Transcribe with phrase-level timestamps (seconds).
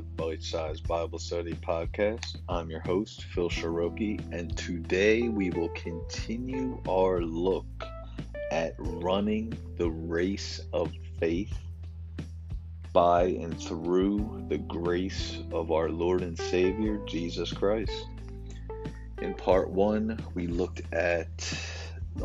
[0.00, 2.38] the Bite Size Bible Study Podcast.
[2.48, 7.66] I'm your host, Phil Shiroki, and today we will continue our look
[8.50, 11.52] at running the race of faith
[12.94, 18.06] by and through the grace of our Lord and Savior, Jesus Christ.
[19.20, 21.30] In part one, we looked at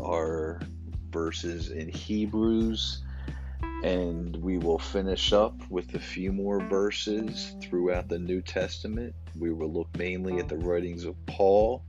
[0.00, 0.62] our
[1.10, 3.02] verses in Hebrews
[3.82, 9.14] and we will finish up with a few more verses throughout the New Testament.
[9.38, 11.84] We will look mainly at the writings of Paul,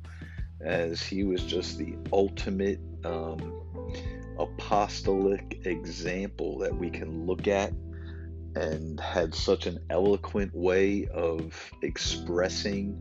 [0.62, 3.54] as he was just the ultimate um,
[4.38, 7.72] apostolic example that we can look at
[8.56, 13.00] and had such an eloquent way of expressing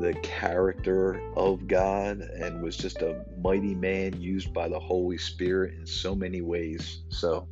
[0.00, 5.74] the character of God and was just a mighty man used by the Holy Spirit
[5.78, 7.02] in so many ways.
[7.10, 7.46] So,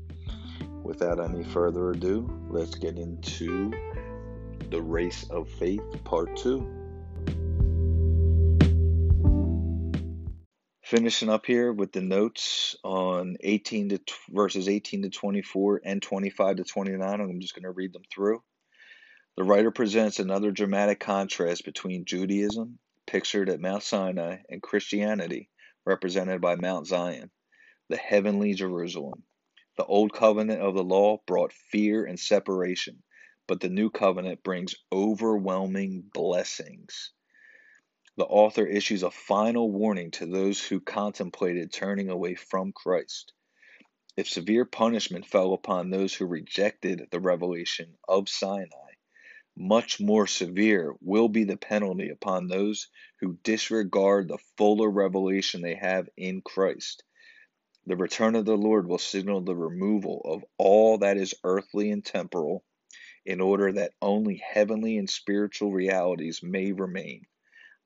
[0.83, 3.73] without any further ado, let's get into
[4.71, 6.67] the race of faith, part two.
[10.83, 16.57] Finishing up here with the notes on 18 to verses 18 to 24 and 25
[16.57, 17.21] to 29.
[17.21, 18.43] I'm just going to read them through.
[19.37, 25.49] The writer presents another dramatic contrast between Judaism, pictured at Mount Sinai, and Christianity,
[25.87, 27.31] represented by Mount Zion,
[27.89, 29.23] the heavenly Jerusalem.
[29.77, 33.03] The old covenant of the law brought fear and separation,
[33.47, 37.13] but the new covenant brings overwhelming blessings.
[38.17, 43.33] The author issues a final warning to those who contemplated turning away from Christ.
[44.15, 48.93] If severe punishment fell upon those who rejected the revelation of Sinai,
[49.57, 52.89] much more severe will be the penalty upon those
[53.21, 57.05] who disregard the fuller revelation they have in Christ.
[57.87, 62.05] The return of the Lord will signal the removal of all that is earthly and
[62.05, 62.65] temporal
[63.27, 67.27] in order that only heavenly and spiritual realities may remain.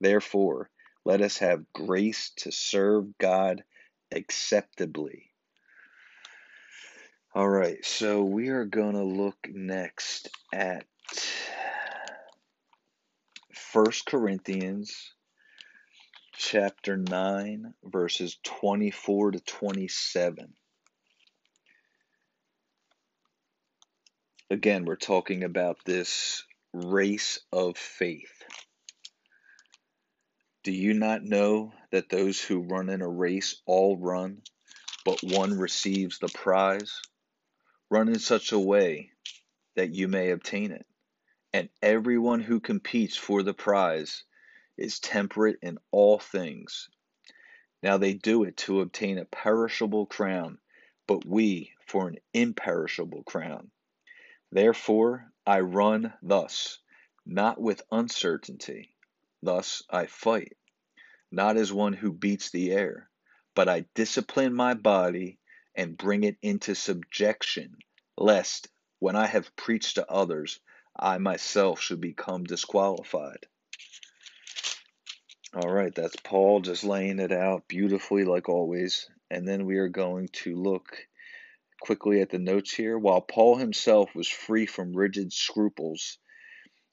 [0.01, 0.71] Therefore,
[1.05, 3.65] let us have grace to serve God
[4.13, 5.31] acceptably.
[7.35, 10.85] All right, so we are going to look next at
[13.55, 15.13] First Corinthians
[16.39, 20.53] chapter 9, verses 24 to 27.
[24.51, 28.45] Again, we're talking about this race of faith.
[30.63, 34.43] Do you not know that those who run in a race all run,
[35.05, 37.01] but one receives the prize?
[37.91, 39.11] Run in such a way
[39.75, 40.87] that you may obtain it.
[41.53, 44.25] And everyone who competes for the prize
[44.77, 46.89] is temperate in all things.
[47.83, 50.59] Now they do it to obtain a perishable crown,
[51.07, 53.71] but we for an imperishable crown.
[54.51, 56.79] Therefore I run thus,
[57.25, 58.95] not with uncertainty.
[59.43, 60.57] Thus I fight,
[61.31, 63.11] not as one who beats the air,
[63.55, 65.39] but I discipline my body
[65.75, 67.77] and bring it into subjection,
[68.17, 70.59] lest, when I have preached to others,
[70.99, 73.47] I myself should become disqualified.
[75.55, 79.09] All right, that's Paul just laying it out beautifully, like always.
[79.31, 81.07] And then we are going to look
[81.81, 82.99] quickly at the notes here.
[82.99, 86.19] While Paul himself was free from rigid scruples,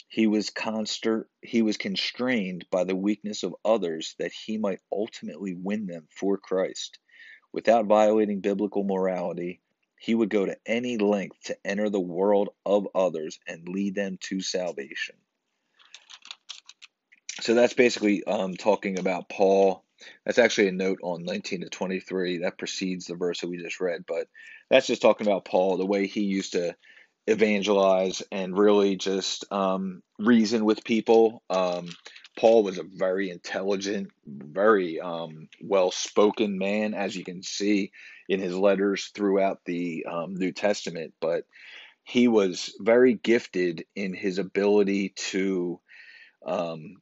[0.07, 5.55] he was constant, he was constrained by the weakness of others that he might ultimately
[5.55, 6.99] win them for Christ.
[7.51, 9.61] Without violating biblical morality,
[9.99, 14.17] he would go to any length to enter the world of others and lead them
[14.21, 15.15] to salvation
[17.43, 19.83] so that's basically um, talking about Paul.
[20.25, 23.81] That's actually a note on 19 to 23 that precedes the verse that we just
[23.81, 24.27] read, but
[24.69, 26.73] that's just talking about Paul, the way he used to
[27.27, 31.43] evangelize and really just um, reason with people.
[31.49, 31.89] Um,
[32.39, 37.91] Paul was a very intelligent, very um, well spoken man, as you can see
[38.29, 41.43] in his letters throughout the um, New Testament, but
[42.05, 45.81] he was very gifted in his ability to
[46.45, 46.97] um,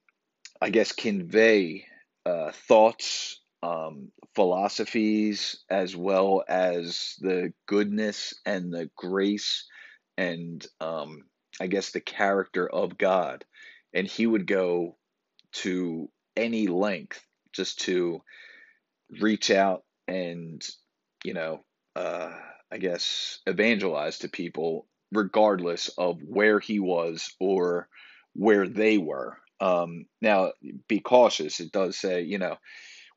[0.62, 1.86] I guess, convey
[2.26, 9.66] uh, thoughts, um, philosophies, as well as the goodness and the grace
[10.18, 11.24] and um,
[11.60, 13.44] I guess the character of God.
[13.94, 14.98] And he would go
[15.54, 17.22] to any length
[17.54, 18.22] just to
[19.20, 20.62] reach out and,
[21.24, 21.64] you know,
[21.96, 22.32] uh,
[22.72, 27.90] I guess, evangelize to people regardless of where he was or
[28.34, 29.38] where they were.
[29.62, 30.54] Um, now,
[30.88, 31.60] be cautious.
[31.60, 32.58] It does say, you know,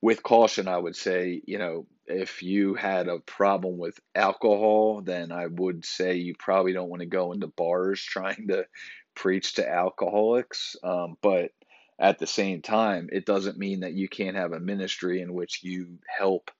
[0.02, 5.32] with caution, I would say, you know, if you had a problem with alcohol, then
[5.32, 8.66] I would say you probably don't want to go into bars trying to
[9.14, 11.52] preach to alcoholics, um, but
[11.98, 15.62] at the same time, it doesn't mean that you can't have a ministry in which
[15.62, 16.50] you help,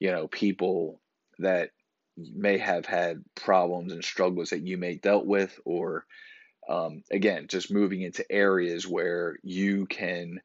[0.00, 1.00] you know, people
[1.38, 1.70] that
[2.16, 6.04] may have had problems and struggles that you may dealt with, or
[6.68, 10.40] um, again, just moving into areas where you can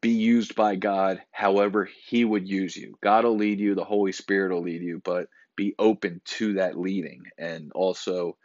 [0.00, 2.98] be used by God however He would use you.
[3.02, 6.78] God will lead you, the Holy Spirit will lead you, but be open to that
[6.78, 8.36] leading and also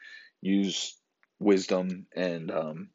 [0.41, 0.95] use
[1.39, 2.89] wisdom and um,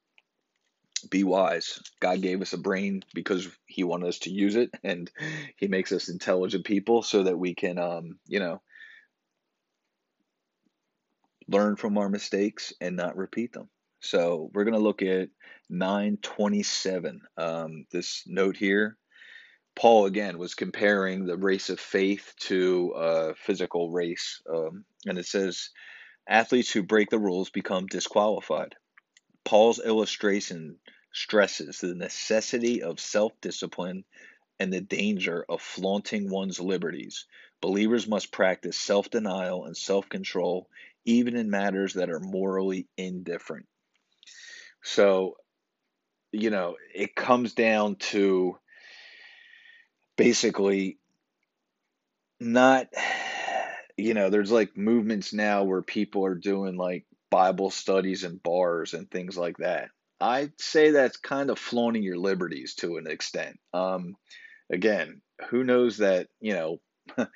[1.10, 1.80] be wise.
[2.00, 5.10] God gave us a brain because He wanted us to use it, and
[5.56, 8.62] He makes us intelligent people so that we can, um, you know,
[11.48, 13.68] learn from our mistakes and not repeat them.
[14.04, 15.30] So we're going to look at
[15.70, 17.22] 927.
[17.38, 18.98] Um, this note here,
[19.74, 24.42] Paul again was comparing the race of faith to a physical race.
[24.48, 25.70] Um, and it says,
[26.28, 28.74] athletes who break the rules become disqualified.
[29.44, 30.78] Paul's illustration
[31.12, 34.04] stresses the necessity of self discipline
[34.60, 37.26] and the danger of flaunting one's liberties.
[37.62, 40.68] Believers must practice self denial and self control,
[41.06, 43.66] even in matters that are morally indifferent.
[44.84, 45.36] So,
[46.32, 48.58] you know, it comes down to
[50.16, 50.98] basically
[52.40, 52.88] not,
[53.96, 58.94] you know, there's like movements now where people are doing like Bible studies and bars
[58.94, 59.88] and things like that.
[60.20, 63.58] I'd say that's kind of flaunting your liberties to an extent.
[63.72, 64.16] Um,
[64.72, 65.20] again,
[65.50, 66.80] who knows that, you know,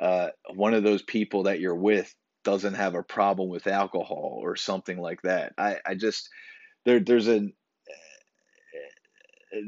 [0.00, 2.12] uh, one of those people that you're with
[2.44, 5.52] doesn't have a problem with alcohol or something like that.
[5.58, 6.28] I, I just,
[6.88, 7.46] there there's a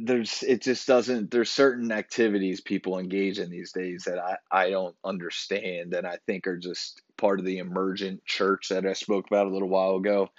[0.05, 4.71] there's it just doesn't there's certain activities people engage in these days that I, I
[4.71, 9.27] don't understand and I think are just part of the emergent church that I spoke
[9.27, 10.31] about a little while ago.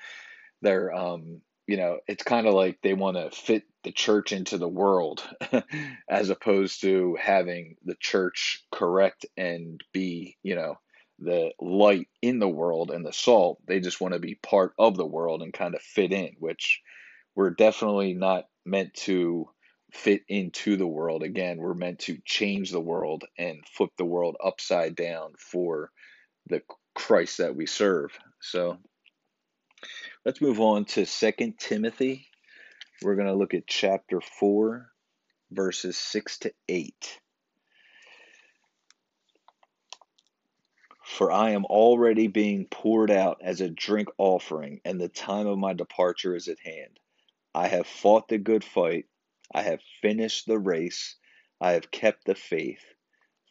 [0.63, 4.57] They're um you know, it's kind of like they want to fit the church into
[4.57, 5.23] the world
[6.09, 10.75] as opposed to having the church correct and be, you know,
[11.21, 13.59] the light in the world and the salt.
[13.67, 16.81] They just want to be part of the world and kind of fit in, which
[17.35, 19.47] we're definitely not meant to
[19.93, 21.23] fit into the world.
[21.23, 25.91] Again, we're meant to change the world and flip the world upside down for
[26.47, 26.61] the
[26.95, 28.17] Christ that we serve.
[28.41, 28.77] So
[30.25, 32.27] let's move on to Second Timothy.
[33.03, 34.87] We're going to look at chapter 4,
[35.51, 37.19] verses 6 to 8.
[41.13, 45.57] For I am already being poured out as a drink offering, and the time of
[45.57, 47.01] my departure is at hand.
[47.53, 49.07] I have fought the good fight,
[49.53, 51.17] I have finished the race,
[51.59, 52.85] I have kept the faith.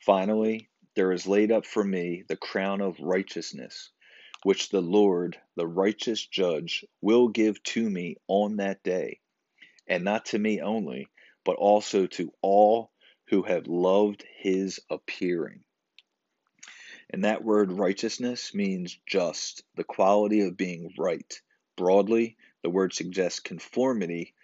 [0.01, 3.91] Finally, there is laid up for me the crown of righteousness,
[4.43, 9.21] which the Lord, the righteous judge, will give to me on that day,
[9.87, 11.09] and not to me only,
[11.45, 12.91] but also to all
[13.29, 15.63] who have loved his appearing.
[17.13, 21.41] And that word righteousness means just, the quality of being right.
[21.77, 24.35] Broadly, the word suggests conformity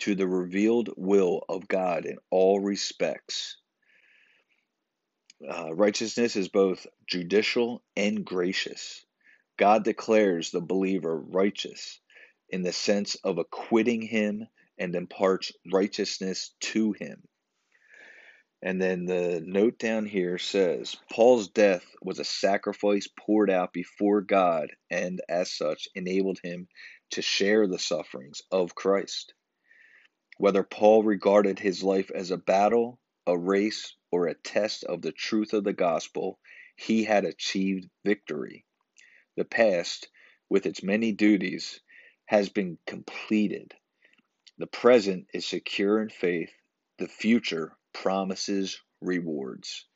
[0.00, 3.56] to the revealed will of God in all respects.
[5.48, 9.04] Uh, righteousness is both judicial and gracious.
[9.56, 12.00] God declares the believer righteous
[12.48, 14.46] in the sense of acquitting him
[14.78, 17.22] and imparts righteousness to him.
[18.66, 24.22] And then the note down here says Paul's death was a sacrifice poured out before
[24.22, 26.68] God and, as such, enabled him
[27.10, 29.34] to share the sufferings of Christ.
[30.38, 35.12] Whether Paul regarded his life as a battle, a race, or a test of the
[35.12, 36.38] truth of the gospel,
[36.74, 38.64] he had achieved victory.
[39.36, 40.08] The past,
[40.48, 41.80] with its many duties,
[42.24, 43.74] has been completed.
[44.56, 46.54] The present is secure in faith.
[46.96, 49.86] The future promises rewards.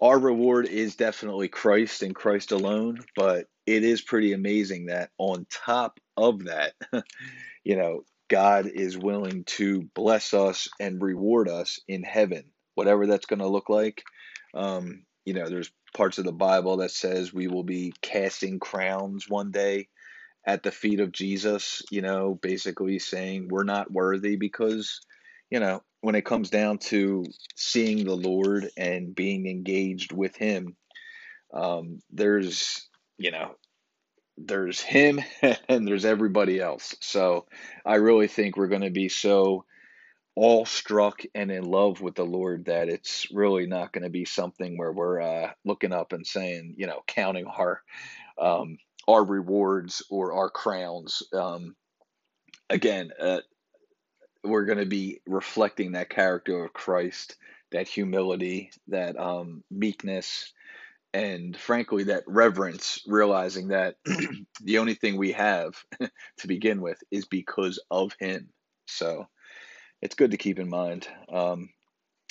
[0.00, 5.46] Our reward is definitely Christ and Christ alone, but it is pretty amazing that on
[5.50, 6.74] top of that,
[7.64, 13.26] you know, God is willing to bless us and reward us in heaven, whatever that's
[13.26, 14.02] going to look like.
[14.54, 19.28] Um, you know, there's parts of the Bible that says we will be casting crowns
[19.28, 19.88] one day
[20.46, 25.00] at the feet of Jesus, you know, basically saying we're not worthy because,
[25.50, 27.24] you know, when it comes down to
[27.56, 30.76] seeing the Lord and being engaged with Him,
[31.52, 33.56] um, there's, you know,
[34.38, 35.20] there's Him
[35.68, 36.94] and there's everybody else.
[37.00, 37.46] So
[37.84, 39.64] I really think we're going to be so
[40.36, 44.78] awestruck and in love with the Lord that it's really not going to be something
[44.78, 47.82] where we're uh, looking up and saying, you know, counting our
[48.40, 51.24] um, our rewards or our crowns.
[51.32, 51.74] Um,
[52.70, 53.40] again, uh,
[54.46, 57.36] we're going to be reflecting that character of Christ,
[57.72, 60.52] that humility, that um, meekness,
[61.12, 63.96] and frankly, that reverence, realizing that
[64.62, 65.74] the only thing we have
[66.38, 68.50] to begin with is because of Him.
[68.86, 69.26] So
[70.02, 71.08] it's good to keep in mind.
[71.32, 71.70] Um,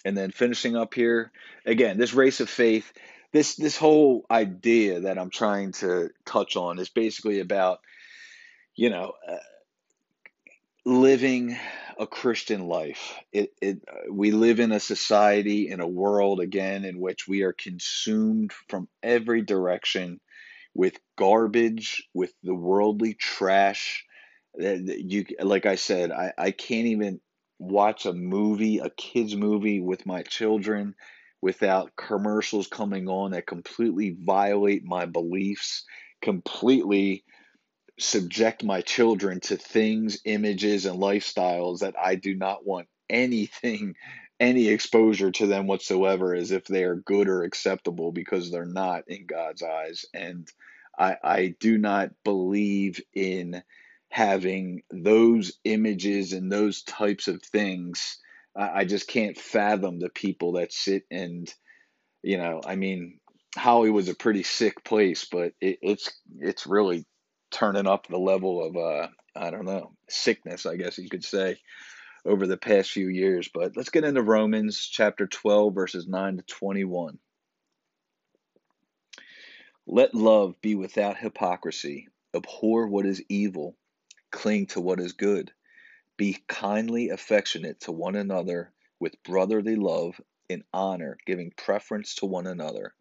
[0.06, 1.32] and then finishing up here,
[1.66, 2.94] again, this race of faith,
[3.34, 7.80] this this whole idea that I'm trying to touch on is basically about,
[8.76, 9.38] you know, uh,
[10.86, 11.58] living
[11.98, 13.14] a Christian life.
[13.32, 13.80] It, it,
[14.12, 18.88] we live in a society, in a world, again, in which we are consumed from
[19.02, 20.20] every direction
[20.74, 24.06] with garbage, with the worldly trash.
[24.58, 27.22] You, like I said, I, I can't even
[27.60, 30.96] watch a movie, a kid's movie with my children
[31.42, 35.86] without commercials coming on that completely violate my beliefs,
[36.22, 37.24] completely
[38.00, 43.96] subject my children to things, images, and lifestyles that I do not want anything,
[44.40, 49.04] any exposure to them whatsoever as if they are good or acceptable because they're not
[49.08, 50.06] in God's eyes.
[50.14, 50.48] And
[50.98, 53.64] I, I do not believe in
[54.10, 58.18] having those images and those types of things.
[58.56, 61.54] I, I just can't fathom the people that sit and,
[62.24, 63.20] you know, I mean,
[63.58, 67.06] Hollywood's a pretty sick place, but it, it's it's really
[67.56, 71.58] turning up the level of uh, I don't know sickness, I guess you could say,
[72.26, 73.50] over the past few years.
[73.54, 77.18] But let's get into Romans chapter 12, verses 9 to 21.
[79.88, 82.10] Let love be without hypocrisy.
[82.36, 83.78] Abhor what is evil.
[84.32, 85.52] Cling to what is good.
[86.18, 90.20] Be kindly affectionate to one another with brotherly love
[90.50, 92.94] in honor, giving preference to one another,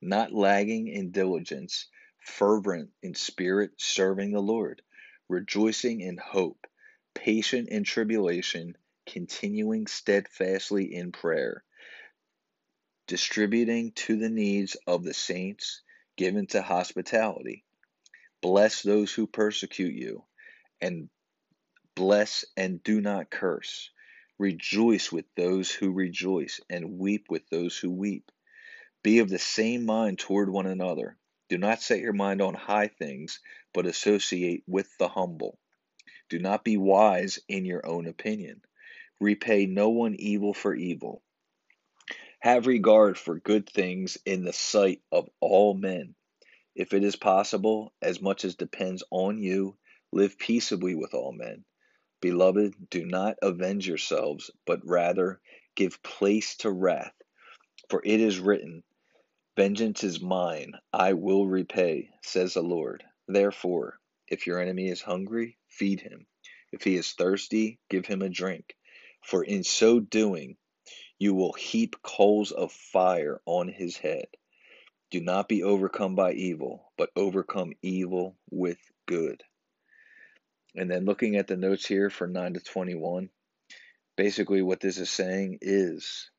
[0.00, 1.88] not lagging in diligence
[2.28, 4.82] fervent in spirit, serving the Lord,
[5.28, 6.66] rejoicing in hope,
[7.14, 11.64] patient in tribulation, continuing steadfastly in prayer,
[13.06, 15.82] distributing to the needs of the saints,
[16.16, 17.64] given to hospitality.
[18.40, 20.24] Bless those who persecute you,
[20.80, 21.08] and
[21.96, 23.90] bless and do not curse.
[24.38, 28.30] Rejoice with those who rejoice, and weep with those who weep.
[29.02, 31.16] Be of the same mind toward one another.
[31.48, 33.40] Do not set your mind on high things,
[33.72, 35.58] but associate with the humble.
[36.28, 38.62] Do not be wise in your own opinion.
[39.20, 41.22] Repay no one evil for evil.
[42.40, 46.14] Have regard for good things in the sight of all men.
[46.74, 49.76] If it is possible, as much as depends on you,
[50.12, 51.64] live peaceably with all men.
[52.20, 55.40] Beloved, do not avenge yourselves, but rather
[55.74, 57.14] give place to wrath.
[57.88, 58.84] For it is written,
[59.58, 63.02] Vengeance is mine, I will repay, says the Lord.
[63.26, 63.98] Therefore,
[64.28, 66.28] if your enemy is hungry, feed him.
[66.70, 68.76] If he is thirsty, give him a drink.
[69.20, 70.58] For in so doing,
[71.18, 74.28] you will heap coals of fire on his head.
[75.10, 79.42] Do not be overcome by evil, but overcome evil with good.
[80.76, 83.28] And then looking at the notes here for 9 to 21,
[84.16, 86.30] basically what this is saying is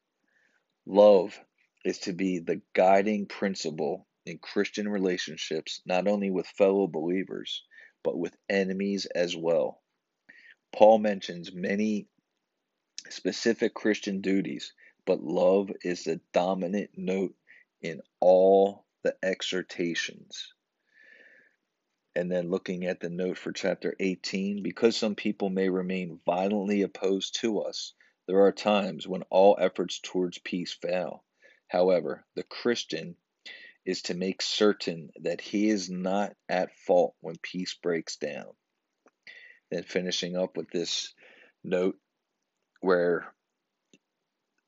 [0.85, 1.37] love
[1.85, 7.63] is to be the guiding principle in Christian relationships, not only with fellow believers,
[8.03, 9.81] but with enemies as well.
[10.71, 12.07] Paul mentions many
[13.09, 14.73] specific Christian duties,
[15.05, 17.33] but love is the dominant note
[17.81, 20.53] in all the exhortations.
[22.15, 26.81] And then looking at the note for chapter 18, because some people may remain violently
[26.81, 27.93] opposed to us,
[28.27, 31.23] there are times when all efforts towards peace fail.
[31.69, 33.15] However, the Christian
[33.85, 38.53] is to make certain that he is not at fault when peace breaks down.
[39.71, 41.13] Then finishing up with this
[41.63, 41.97] note
[42.81, 43.33] where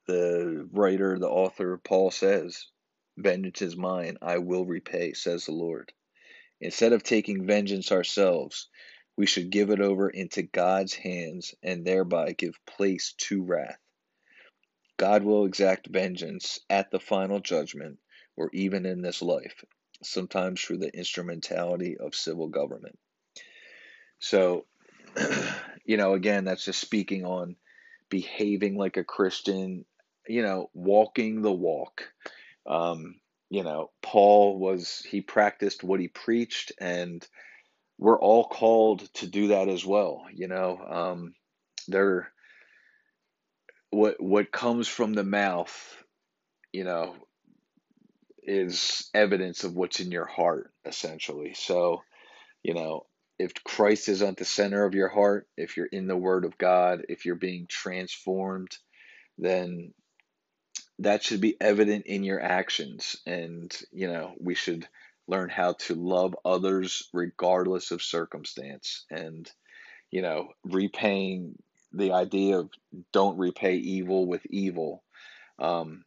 [0.06, 2.66] the writer, the author, Paul says,
[3.16, 5.92] Vengeance is mine, I will repay, says the Lord.
[6.60, 8.68] Instead of taking vengeance ourselves,
[9.16, 13.78] we should give it over into God's hands and thereby give place to wrath.
[15.02, 17.98] God will exact vengeance at the final judgment
[18.36, 19.64] or even in this life,
[20.00, 22.96] sometimes through the instrumentality of civil government.
[24.20, 24.64] So,
[25.84, 27.56] you know, again, that's just speaking on
[28.10, 29.84] behaving like a Christian,
[30.28, 32.04] you know, walking the walk.
[32.64, 33.16] Um,
[33.50, 37.26] you know, Paul was, he practiced what he preached, and
[37.98, 40.26] we're all called to do that as well.
[40.32, 41.34] You know, um,
[41.88, 42.30] there
[43.92, 45.72] what what comes from the mouth,
[46.72, 47.14] you know,
[48.42, 51.54] is evidence of what's in your heart, essentially.
[51.54, 52.02] So,
[52.62, 53.06] you know,
[53.38, 56.58] if Christ is at the center of your heart, if you're in the Word of
[56.58, 58.76] God, if you're being transformed,
[59.38, 59.92] then
[60.98, 63.16] that should be evident in your actions.
[63.26, 64.86] And, you know, we should
[65.28, 69.04] learn how to love others regardless of circumstance.
[69.10, 69.50] And,
[70.10, 71.56] you know, repaying
[71.92, 72.70] the idea of
[73.12, 75.02] don't repay evil with evil.
[75.58, 76.04] Um,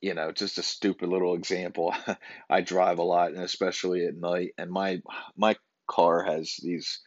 [0.00, 1.94] you know, just a stupid little example.
[2.50, 5.00] I drive a lot, and especially at night, and my
[5.36, 7.00] my car has these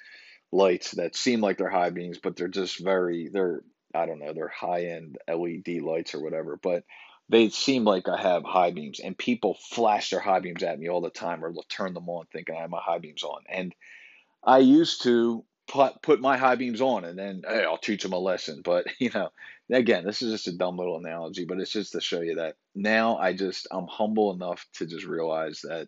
[0.52, 3.62] lights that seem like they're high beams, but they're just very they're
[3.96, 6.84] I don't know they're high end LED lights or whatever, but
[7.30, 10.90] they seem like I have high beams, and people flash their high beams at me
[10.90, 13.74] all the time, or turn them on thinking I have my high beams on, and
[14.44, 18.14] I used to put put my high beams on, and then hey, I'll teach them
[18.14, 19.30] a lesson, but you know.
[19.74, 22.56] Again, this is just a dumb little analogy, but it's just to show you that
[22.76, 25.88] now I just I'm humble enough to just realize that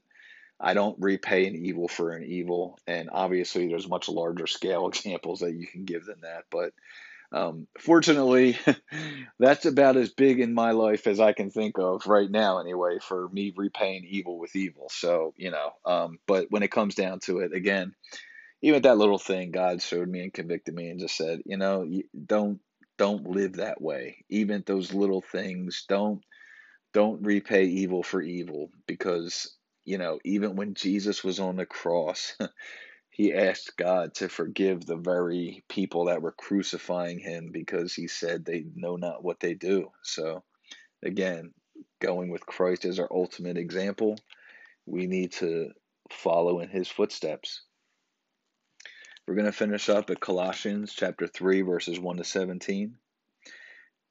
[0.60, 2.80] I don't repay an evil for an evil.
[2.88, 6.46] And obviously, there's much larger scale examples that you can give than that.
[6.50, 6.74] But
[7.34, 8.58] um, fortunately,
[9.40, 13.00] that's about as big in my life as I can think of right now, anyway,
[13.02, 14.88] for me repaying evil with evil.
[14.90, 17.94] So, you know, um, but when it comes down to it, again,
[18.64, 21.86] even that little thing, God showed me and convicted me and just said, you know,
[22.26, 22.62] don't
[22.98, 24.26] don't live that way.
[24.30, 26.24] Even those little things, don't
[26.94, 29.56] don't repay evil for evil because
[29.86, 32.38] you know, even when Jesus was on the cross,
[33.12, 38.46] he asked God to forgive the very people that were crucifying him because he said
[38.46, 39.92] they know not what they do.
[40.04, 40.44] So,
[41.04, 41.54] again,
[42.02, 44.18] going with Christ as our ultimate example,
[44.86, 45.72] we need to
[46.12, 47.62] follow in his footsteps.
[49.26, 52.98] We're going to finish up at Colossians chapter 3 verses 1 to 17.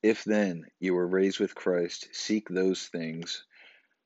[0.02, 3.44] If then you were raised with Christ, seek those things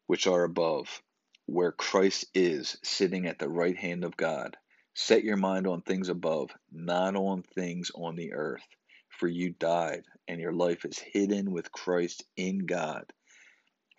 [0.08, 1.00] which are above
[1.46, 4.56] where Christ is sitting at the right hand of God.
[4.94, 8.66] Set your mind on things above, not on things on the earth.
[9.10, 13.12] For you died, and your life is hidden with Christ in God.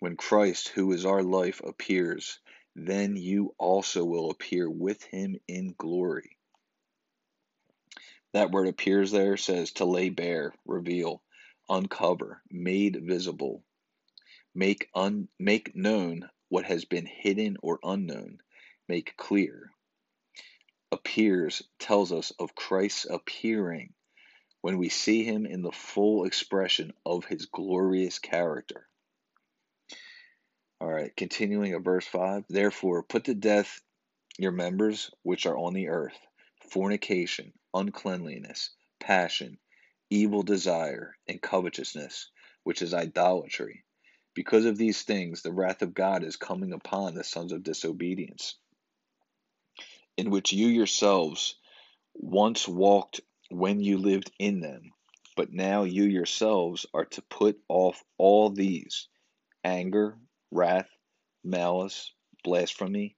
[0.00, 2.38] When Christ, who is our life, appears,
[2.76, 6.37] then you also will appear with him in glory.
[8.32, 11.22] That word appears there says to lay bare, reveal,
[11.68, 13.64] uncover, made visible,
[14.54, 18.38] make un, make known, what has been hidden or unknown,
[18.88, 19.70] make clear.
[20.92, 23.94] Appears tells us of Christ's appearing
[24.60, 28.86] when we see him in the full expression of his glorious character.
[30.80, 32.44] All right, continuing at verse 5.
[32.48, 33.80] Therefore, put to death
[34.38, 36.18] your members which are on the earth
[36.70, 39.58] fornication, uncleanliness, passion,
[40.10, 42.30] evil desire, and covetousness,
[42.64, 43.84] which is idolatry.
[44.34, 48.56] Because of these things, the wrath of God is coming upon the sons of disobedience,
[50.16, 51.56] in which you yourselves
[52.14, 54.92] once walked when you lived in them.
[55.36, 59.08] But now you yourselves are to put off all these
[59.64, 60.18] anger,
[60.50, 60.88] wrath,
[61.44, 62.12] malice,
[62.44, 63.16] blasphemy,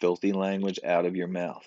[0.00, 1.64] filthy language out of your mouth.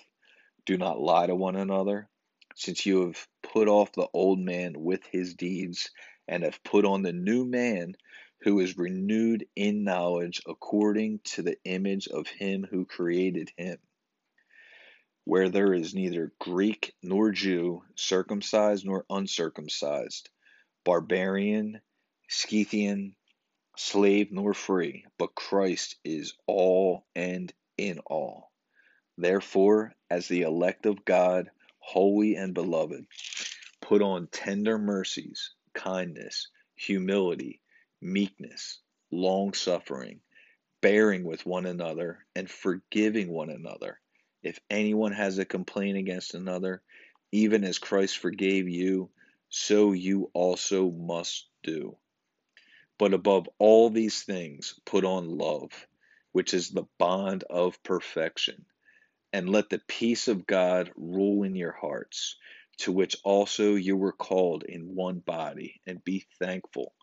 [0.66, 2.08] Do not lie to one another,
[2.54, 5.90] since you have put off the old man with his deeds,
[6.26, 7.94] and have put on the new man
[8.42, 13.78] who is renewed in knowledge according to the image of him who created him.
[15.24, 20.28] Where there is neither Greek nor Jew, circumcised nor uncircumcised,
[20.84, 21.80] barbarian,
[22.28, 23.16] Scythian,
[23.76, 28.50] slave nor free, but Christ is all and in all.
[29.16, 31.50] Therefore, as the elect of God,
[31.84, 33.04] holy and beloved,
[33.80, 37.60] put on tender mercies, kindness, humility
[38.04, 40.20] meekness, long suffering,
[40.82, 43.98] bearing with one another, and forgiving one another.
[44.42, 46.82] If anyone has a complaint against another,
[47.32, 49.10] even as Christ forgave you,
[49.48, 51.96] so you also must do.
[52.98, 55.70] But above all these things, put on love,
[56.32, 58.66] which is the bond of perfection.
[59.34, 62.36] And let the peace of God rule in your hearts,
[62.78, 66.94] to which also you were called in one body, and be thankful.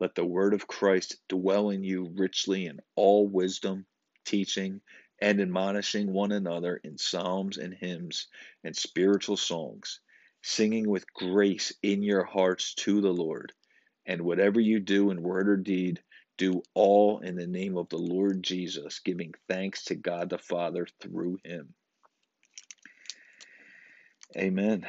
[0.00, 3.86] Let the word of Christ dwell in you richly in all wisdom,
[4.24, 4.80] teaching,
[5.22, 8.26] and admonishing one another in psalms and hymns
[8.64, 10.00] and spiritual songs,
[10.42, 13.52] singing with grace in your hearts to the Lord.
[14.06, 16.02] And whatever you do in word or deed,
[16.36, 20.86] do all in the name of the Lord Jesus, giving thanks to God the Father
[21.00, 21.74] through him.
[24.36, 24.86] Amen.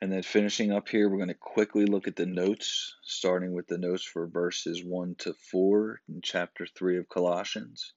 [0.00, 3.68] And then finishing up here, we're going to quickly look at the notes, starting with
[3.68, 7.94] the notes for verses 1 to 4 in chapter 3 of Colossians.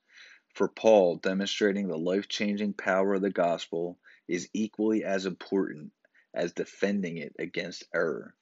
[0.53, 5.91] For Paul, demonstrating the life changing power of the gospel is equally as important
[6.33, 8.33] as defending it against error.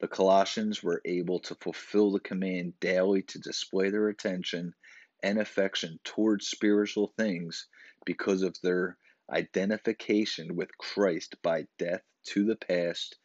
[0.00, 4.74] The Colossians were able to fulfill the command daily to display their attention
[5.22, 7.68] and affection towards spiritual things
[8.06, 8.96] because of their
[9.30, 13.18] identification with Christ by death to the past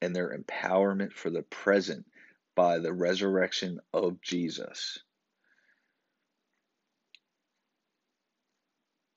[0.00, 2.06] and their empowerment for the present
[2.54, 4.98] by the resurrection of Jesus.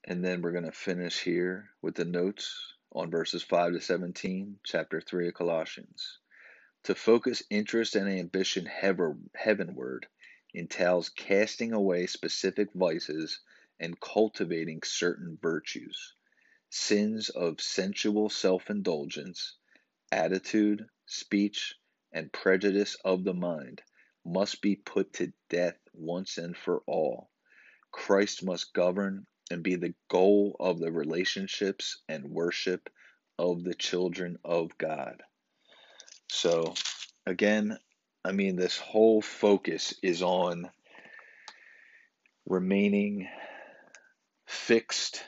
[0.03, 4.57] And then we're going to finish here with the notes on verses 5 to 17,
[4.63, 6.19] chapter 3 of Colossians.
[6.87, 10.07] To focus interest and ambition heavenward
[10.53, 13.41] entails casting away specific vices
[13.77, 16.13] and cultivating certain virtues.
[16.69, 19.57] Sins of sensual self indulgence,
[20.13, 21.75] attitude, speech,
[22.13, 23.81] and prejudice of the mind
[24.23, 27.29] must be put to death once and for all.
[27.91, 32.89] Christ must govern and be the goal of the relationships and worship
[33.37, 35.21] of the children of God.
[36.29, 36.73] So,
[37.25, 37.77] again,
[38.23, 40.69] I mean, this whole focus is on
[42.45, 43.27] remaining
[44.45, 45.23] fixed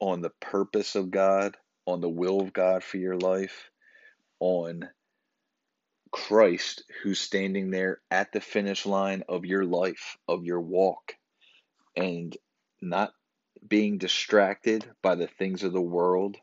[0.00, 1.56] on the purpose of God,
[1.86, 3.70] on the will of God for your life,
[4.40, 4.88] on
[6.10, 11.14] Christ who's standing there at the finish line of your life, of your walk,
[11.96, 12.36] and
[12.80, 13.12] not
[13.66, 16.36] being distracted by the things of the world,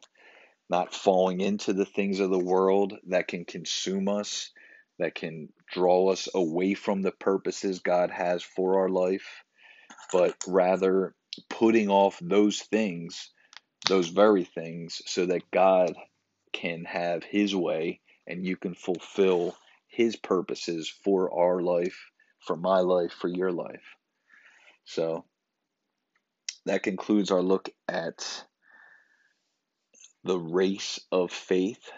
[0.70, 4.52] not falling into the things of the world that can consume us,
[5.00, 9.44] that can draw us away from the purposes God has for our life,
[10.12, 11.16] but rather
[11.50, 13.32] putting off those things,
[13.88, 15.96] those very things, so that God
[16.54, 19.56] can have His way and you can fulfill
[19.88, 23.96] His purposes for our life, for my life, for your life.
[24.86, 25.26] So
[26.66, 28.46] that concludes our look at
[30.24, 31.92] the race of faith.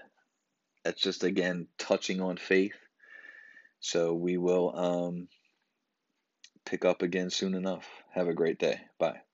[0.84, 2.78] That's just again touching on faith.
[3.80, 5.28] So we will um,
[6.66, 7.88] pick up again soon enough.
[8.14, 8.82] Have a great day.
[9.00, 9.25] Bye.